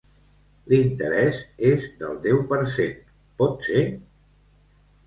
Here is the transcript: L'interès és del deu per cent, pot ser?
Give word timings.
L'interès 0.71 1.41
és 1.73 1.85
del 2.01 2.17
deu 2.25 2.43
per 2.55 2.61
cent, 2.79 2.99
pot 3.43 3.71
ser? 3.71 3.89